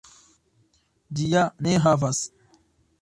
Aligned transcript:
Ĝi 1.19 1.27
ja 1.33 1.43
ne 1.67 1.77
havas! 1.85 2.23